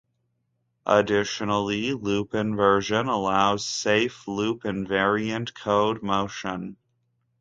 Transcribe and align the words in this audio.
Additionally, 0.87 1.93
loop 1.93 2.33
inversion 2.33 3.07
allows 3.07 3.63
safe 3.63 4.27
loop-invariant 4.27 5.53
code 5.53 6.01
motion. 6.01 6.77